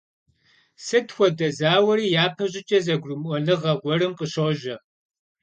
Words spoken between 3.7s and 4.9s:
гуэрым къыщожьэ.